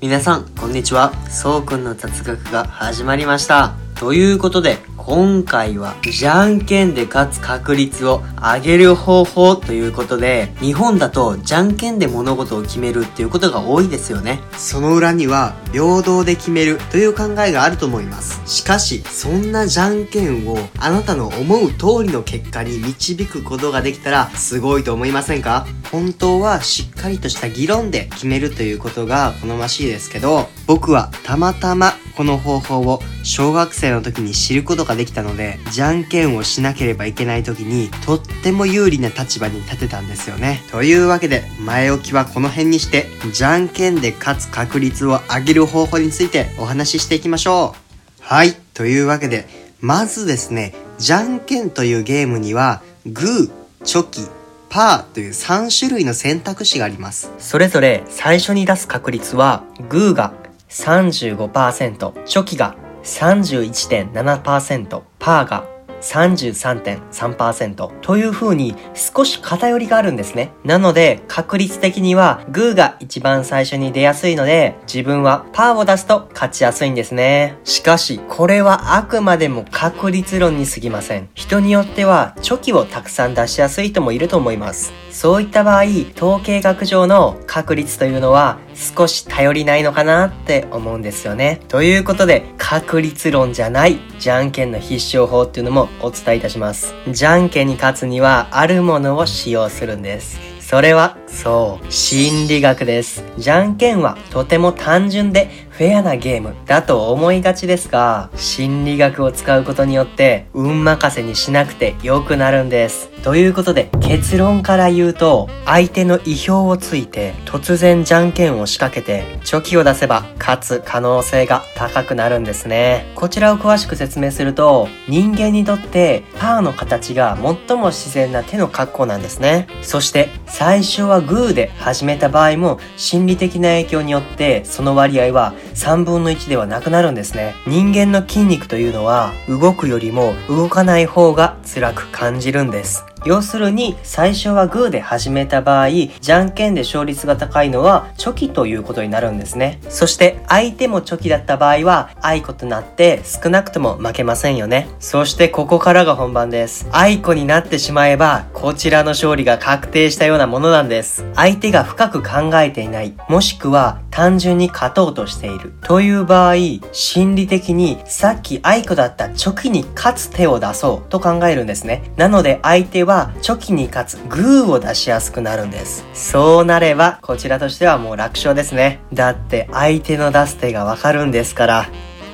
[0.00, 1.12] 皆さん、こんにちは。
[1.28, 3.74] そうくんの雑学が始まりました。
[3.96, 14.40] ということで、今回は、じゃんけんで勝つ確率を上げる方法ということで、日本だとじゃんけんで物事を決めるっていうことが多いですよね。
[14.56, 18.40] その裏には、平等で決めるという考えがあると思います。
[18.44, 25.66] しかし、そんなじゃんけんをあなたの思う通りの結果に導くことができたら、すごいと思いませんか？
[25.90, 40.60] 本当はしっかりとした議論で決めるということが好ましいですけど、僕はたまたまこの方法を小学生の時に知ることができたので、じゃんけんをしなければいけない時に、とっても有利な立場に立てたんですよね。
[40.70, 48.22] というわけで、前置きはこの辺にして、じゃんけんで勝つ確率を上げる方法についてお話ししていきましょう。
[48.22, 48.54] はい。
[48.74, 49.48] というわけで、
[49.80, 53.50] まずですね、じゃんけんというゲームには、グー、
[53.84, 54.26] チョキ、
[54.68, 57.32] パーという3種類の選択肢があります。
[57.38, 60.34] それぞれ最初に出す確率は、グーが
[60.70, 65.66] 35%、チョキが31.7%、パーが
[66.00, 70.52] 33.3%という風に少し偏りがあるんですね。
[70.64, 77.58] なので確率的にはグーが一番最初に出やすいので自分はパーを出すと勝ちやすいんですね。
[77.64, 81.28] しかしこれはあくまでも確率論に過ぎません。
[81.34, 84.92] 人によってはチョキをたくさん出しやすい人もいると思います。
[85.10, 85.82] そういった場合、
[86.16, 91.60] 統計学上の確率というのは少し頼りないのかなって思うんですよね。
[91.68, 96.94] ということで、確率論じゃないじゃんけんの必勝法っていうのもお伝えいたします。
[97.08, 100.40] じゃんけんに勝つにはあるものを使用するんです。
[100.60, 103.24] それは、そう、心理学です。
[103.38, 113.08] じゃんけんはとても単純でフェアなゲームだと思いがちですが、心理学を使うことによって運任せにしなくて良くなるんです。
[113.22, 123.10] ということで結論から言うと、相手の意表をついて突然じゃんけんを仕掛けてチョキを出せば勝つ可能性が高くなるんですね。
[123.14, 129.66] こちらを詳しく説明すると、人間にとってパーの形が最も自然な手の格好なんですね。
[129.80, 137.54] そして最初はグーで始めた場合も心理的な影響によってその割合は3分の1ではなくなるんですね。
[137.66, 143.09] 人間の筋肉というのは動くよりも動かない方が辛く感じるんです。
[143.24, 149.80] 要するに最初はグーで始めた場合、じゃんけんで勝率が高いのはチョキということになるんですね。
[149.88, 154.88] そして相手もチョキだった場合は、あいことなって少なくとも負けませんよね。
[155.00, 156.88] そしてここからが本番です。
[156.92, 161.24] あいこになってしまえば、こちらの勝利が確定したようなものなんです。
[161.34, 165.72] 相手が深く考えていない、もしくは単純に勝とうとしている。
[165.80, 166.56] という場合、
[166.92, 172.12] 心理的にさっき愛子だったチョキに勝つ手を出そうと考えるんですね。
[172.18, 176.04] なので相手はチョキに勝つグーを出しやすくなるんです。
[176.12, 179.00] そうなれば、こちらとしてはもう楽勝ですね。
[179.14, 181.86] だって相手の出す手がわかるんですから。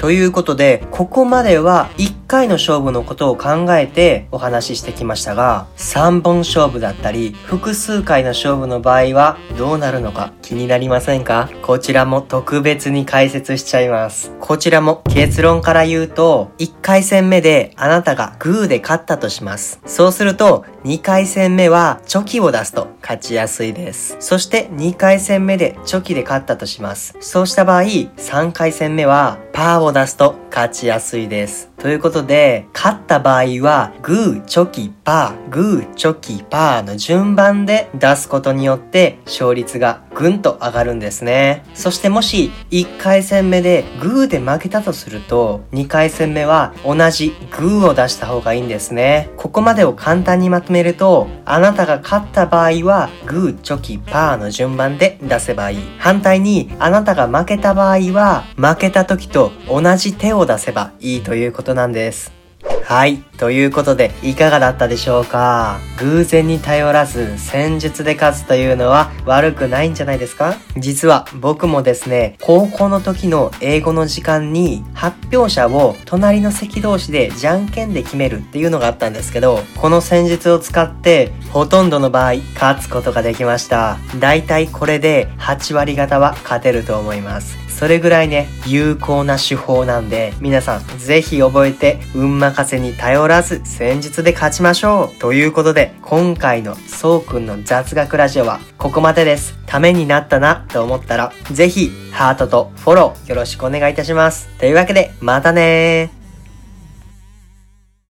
[0.00, 11.48] ということで、ここまでは1回の勝負のことを考えてお話ししてきましたが、3本勝負だったり、複数回の勝負の場合はどうなるのか気になりませんか？
[11.62, 14.32] こちらも特別に解説しちゃいます。
[14.40, 19.80] こちらも結論から言うと、1回戦目であなたがグーで勝ったとします。
[19.86, 24.18] そうすると、2回戦目はチョキを出すと勝ちやすいです。
[24.20, 27.16] そして2回戦目でチョキで勝ったとします。
[27.22, 31.70] そうした場合、3回戦目はパーを出すと勝ちやすいです。
[31.78, 41.64] ということで、勝った場合は、グー、チョキ、パー、グー、チョキ、パーの順番で出すことによって勝率がぐんと上がるんですね。
[41.74, 49.30] そしてもし1回戦目でグーで負けたとすると、2回戦目は同じグーを出した方がいいんですね。
[49.36, 55.78] ここまでを簡単にまとめると、あなたが勝った場合は、グー、チョキ、パーの順番で出せばいい。
[55.98, 62.43] 反対に、あなたが負けた場合は、負けた時と同じ手を出せばいいということなんです。
[62.84, 63.22] はい。
[63.38, 65.80] ということで、いかがだったでしょうか？
[65.98, 70.54] 偶然に頼らず戦術で勝つというのは悪くないんじゃないですか？
[70.76, 83.96] 実は僕もですね、高校の時の英語の時間に発表者を隣の席同士でじゃんけんで決めるっていうのがあったんですけど、この戦術を使ってほとんどの場合勝つことができました。
[84.20, 87.63] だいたいこれで8割方は勝てると思います。
[87.78, 99.58] それぐらいね、有効な手法なんで、皆さんぜひ覚えて、運任せに頼らず戦術で勝ちましょうということで、今回のそうくんの雑学ラジオはここまでです。
[99.66, 104.48] ためになったなと思ったら、ぜひハートとフォローよろしくお願いいたします。
[104.58, 106.23] というわけで、またねー。